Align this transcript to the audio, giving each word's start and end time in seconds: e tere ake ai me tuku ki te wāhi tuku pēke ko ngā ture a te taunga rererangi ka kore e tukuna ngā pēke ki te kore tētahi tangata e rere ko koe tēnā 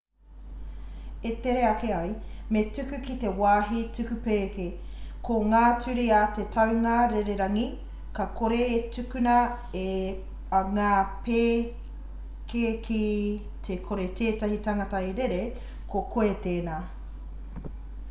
e 1.29 1.31
tere 1.43 1.61
ake 1.71 1.89
ai 2.01 2.11
me 2.53 2.61
tuku 2.75 2.97
ki 3.07 3.13
te 3.23 3.29
wāhi 3.41 3.81
tuku 3.97 4.15
pēke 4.27 4.63
ko 5.27 5.35
ngā 5.51 5.59
ture 5.83 6.05
a 6.19 6.21
te 6.37 6.45
taunga 6.55 6.93
rererangi 7.11 7.65
ka 8.19 8.25
kore 8.39 8.57
e 8.77 8.79
tukuna 8.95 9.35
ngā 10.77 10.89
pēke 11.27 12.63
ki 12.89 13.03
te 13.69 13.77
kore 13.91 14.07
tētahi 14.21 14.57
tangata 14.69 15.03
e 15.11 15.13
rere 15.21 15.39
ko 15.93 16.03
koe 16.17 16.33
tēnā 16.47 16.79